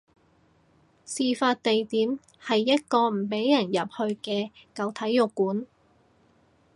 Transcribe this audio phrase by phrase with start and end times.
[1.05, 5.67] 事發地點係一個唔俾入去嘅舊體育館